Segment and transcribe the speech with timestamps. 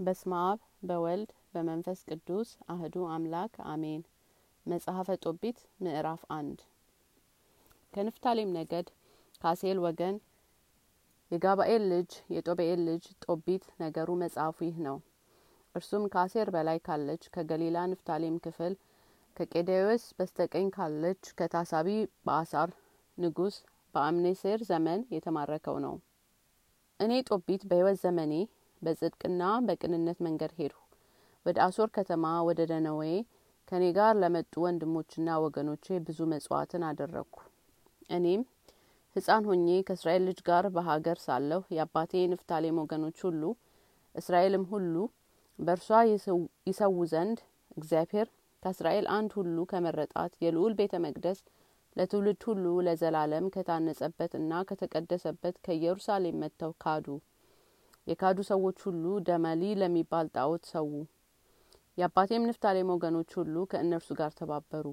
[0.00, 0.58] በስመ አብ
[0.88, 4.02] በወልድ በመንፈስ ቅዱስ አህዱ አምላክ አሜን።
[4.66, 6.58] መጽሐፈ ጦቢት ምዕራፍ አንድ
[7.92, 8.86] ከንፍታሌም ነገድ
[9.42, 10.16] ከአሴል ወገን
[11.30, 14.96] የጋባኤል ልጅ የጦብኤል ልጅ ጦቢት ነገሩ መጽሐፉ ይህ ነው።
[15.74, 18.74] እርሱም ከአሴር በላይ ካለች ከገሊላ ንፍታሌም ክፍል
[19.36, 21.88] ከቄዴዎስ በስተቀኝ ካለች ከታሳቢ
[22.26, 22.70] በአሳር
[23.18, 23.58] ንጉስ
[23.94, 25.94] በአምኔሴር ዘመን የተማረከው ነው።
[27.00, 28.32] እኔ ጦቢት በሕይወት ዘመኔ
[28.82, 30.78] በጽድቅና በቅንነት መንገድ ሄድሁ።
[31.46, 33.02] ወደ አሶር ከተማ ወደ ነነዌ
[33.68, 37.36] ከኔ ጋር ለመጡ ወንድሞችና ወገኖቼ ብዙ መጽዋዕትን አደረግኩ።
[38.10, 38.42] እኔም
[39.16, 43.42] ሕፃን ሆኜ ከእስራኤል ልጅ ጋር በሀገር ሳለሁ የአባቴ ንፍታሌም ወገኖች ሁሉ
[44.14, 44.94] እስራኤልም ሁሉ
[45.58, 45.88] በእርሷ
[46.68, 47.38] ይሰዉ ዘንድ
[47.76, 48.28] እግዚአብሔር
[48.62, 51.38] ከእስራኤል አንድ ሁሉ ከመረጣት የልዑል ቤተ መቅደስ
[51.96, 57.06] ለትውልድ ሁሉ ለዘላለም ከታነጸበትና ከተቀደሰበት ከኢየሩሳሌም መጥተው ካዱ።
[58.10, 60.92] የካዱ ሰዎች ሁሉ ደመሊ ለሚባል ጣዖት ሰዉ።
[61.98, 64.86] የአባቴም ንፍታሌም ወገኖች ሁሉ ከእነርሱ ጋር ተባበሩ።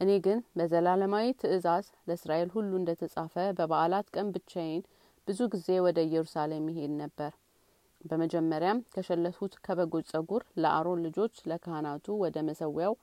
[0.00, 4.82] እኔ ግን በዘላለማዊ ትእዛዝ ለእስራኤል ሁሉ እንደ ተጻፈ በበዓላት ቀን ብቻዬን
[5.28, 7.32] ብዙ ጊዜ ወደ ኢየሩሳሌም ይሄድ ነበር።
[8.04, 12.94] በመጀመሪያም ከሸለትሁት ከበጎች ጸጉር ለአሮን ልጆች ለካህናቱ ወደ መሰዊያው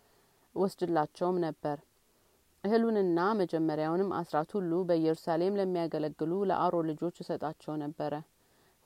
[0.55, 1.78] ወስድላቸውም ነበር።
[2.63, 8.13] እህሉንና መጀመሪያውንም አስራት ሁሉ በኢየሩሳሌም ለሚያገለግሉ ለአሮን ልጆች እሰጣቸው ነበረ።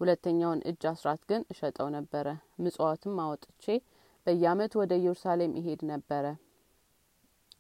[0.02, 2.28] ሁለተኛውን እጅ አስራት ግን እሸጠው ነበረ።
[2.64, 3.66] ምጽዋትም አወጥቼ
[4.28, 6.26] በየዓመቱ ወደ ኢየሩሳሌም ይሄድ ነበረ።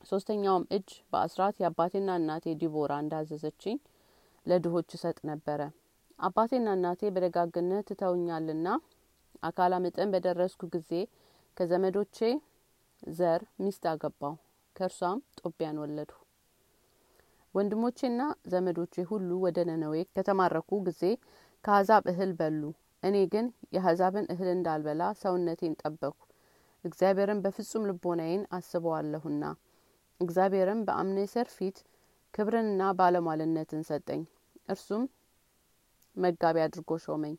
[0.03, 3.78] ሶስተኛውም እጅ በአስራት የአባቴና እናቴ ዲቦራ እንዳዘዘችኝ
[4.45, 5.61] ለድሆች እሰጥ ነበረ።
[6.20, 8.67] አባቴና እናቴ በደጋግነት ትተውኛልና
[9.44, 10.89] አካለ መጠን በደረስኩ ጊዜ
[11.58, 12.17] ከዘመዶቼ
[13.14, 14.33] ዘር ሚስት አገባው።
[14.76, 16.17] ከእርሷም ጦቢያን ወለድሁ።
[17.55, 21.02] ወንድሞቼና ዘመዶቼ ሁሉ ወደ ነነዌ ከተማረኩ ጊዜ
[21.66, 22.62] ከአሕዛብ እህል በሉ።
[23.04, 23.45] እኔ ግን
[23.76, 26.20] የአሕዛብን እህል እንዳልበላ ሰውነቴን ጠበቅሁ።
[26.84, 29.44] እግዚአብሔርን በፍጹም ልቦናዬን አስበዋለሁና።
[30.20, 31.78] እግዚአብሔርም በአምኔሰር ፊት
[32.34, 34.22] ክብርንና ባለሟልነትን ሰጠኝ።
[34.70, 35.04] እርሱም
[36.16, 37.36] መጋቢ አድርጎ ሾመኝ።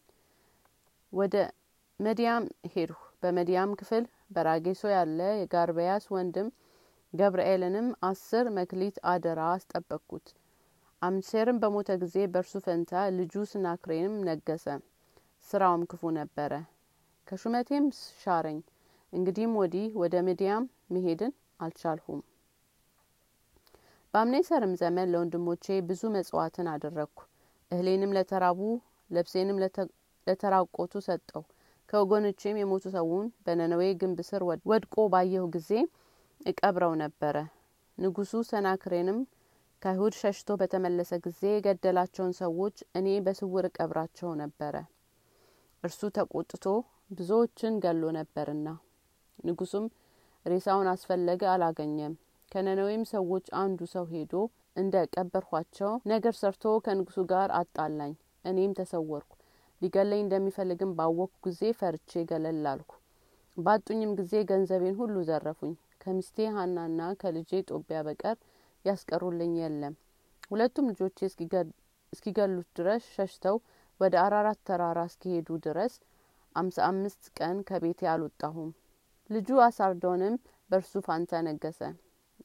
[1.13, 1.35] ወደ
[2.01, 4.05] መዲያም ሄድሁ። በመዲያም ክፍል
[4.35, 6.49] በራጌሶ ያለ የጋርበያስ ወንድም
[7.13, 10.27] ገብርኤልንም አስር መክሊት አደራ አስጠበቅኩት።
[11.03, 14.67] አምሴርም በሞተ ጊዜ በእርሱ ፈንታ ልጁ ስናክሬንም ነገሰ።
[15.49, 16.53] ስራውም ክፉ ነበረ።
[17.27, 17.87] ከሹመቴም
[18.21, 18.59] ሻረኝ።
[19.13, 20.65] እንግዲህም ወዲህ ወደ ምድያም
[20.95, 22.21] መሄድን አልቻልሁም።
[24.15, 27.19] በአምኔሰርም ዘመን ለወንድሞቼ ብዙ መጽዋዕትን አደረግኩ።
[27.71, 28.61] እህሌንም ለተራቡ
[29.11, 29.59] ልብሴንም
[30.27, 31.43] ለተራቆቱ ሰጠው።
[31.89, 35.71] ከወገኖቼም የሞቱ ሰውን በነነዌ ግንብ ስር ወድቆ ባየሁ ጊዜ
[36.47, 37.37] እቀብረው ነበረ።
[37.99, 39.19] ንጉሱ ሰናክሬንም
[39.83, 44.75] ከይሁድ ሸሽቶ በተመለሰ ጊዜ የገደላቸውን ሰዎች እኔ በስውር እቀብራቸው ነበረ።
[45.85, 46.65] እርሱ ተቆጥቶ
[47.11, 48.69] ብዙዎችን ገሎ ነበርና።
[49.45, 49.87] ንጉሱም
[50.47, 52.15] ሬሳውን አስፈለገ፣ አላገኘም።
[52.53, 54.35] ከነነዌም ሰዎች አንዱ ሰው ሄዶ
[54.77, 58.13] እንደ ቀበርኋቸው ነገር ሰርቶ ከንጉሱ ጋር አጣላኝ።
[58.45, 59.33] እኔም ተሰወርኩ።
[59.83, 62.93] ሊገለኝ እንደሚፈልግም ባወቅኩ ጊዜ ፈርቼ ገለል አልኩ።
[63.57, 68.37] ባጡኝም ጊዜ ገንዘቤን ሁሉ ዘረፉኝ። ከሚስቴ ሀናና ከልጄ ጦቢያ በቀር
[68.85, 69.95] ያስቀሩልኝ የለም።
[70.51, 71.19] ሁለቱም ልጆቼ
[72.13, 73.57] እስኪገሉት ድረስ ሸሽተው
[74.01, 75.95] ወደ አራራት ተራራ እስኪሄዱ ድረስ
[76.57, 78.71] አምሳ አምስት ቀን ከቤቴ አልወጣሁም።
[79.31, 80.35] ልጁ አሳርዶንም
[80.71, 81.81] በእርሱ ፋንታ ነገሰ።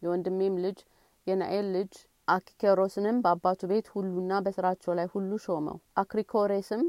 [0.02, 0.80] የወንድሜም ልጅ
[1.28, 1.94] የናኤል ልጅ
[2.28, 6.84] አኪኬሮስንም በአባቱ ቤት ሁሉና በስራቸው ላይ ሁሉ ሾመው። አክሪኮሬስም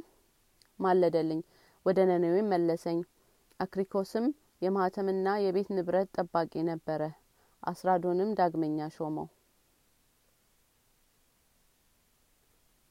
[0.79, 1.41] ማለደልኝ፣
[1.87, 2.99] ወደ ነነዌም መለሰኝ።
[3.61, 4.27] አክሪኮስም
[4.63, 7.03] የማህተምና የቤት ንብረት ጠባቂ ነበረ።
[7.63, 9.27] አስራዶንም ዳግመኛ ሾመው።